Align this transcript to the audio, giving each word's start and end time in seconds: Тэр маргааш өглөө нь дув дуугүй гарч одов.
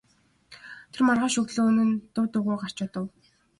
Тэр 0.91 1.01
маргааш 1.09 1.35
өглөө 1.41 1.69
нь 1.87 1.99
дув 2.13 2.25
дуугүй 2.31 2.55
гарч 2.61 2.77
одов. 2.85 3.07